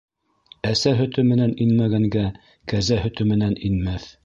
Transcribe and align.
Әсә 0.69 0.93
һөтө 1.01 1.25
менән 1.33 1.53
инмәгәнгә 1.67 2.25
кәзә 2.73 3.01
һөтө 3.07 3.31
менән 3.35 3.57
инмәҫ. 3.71 4.13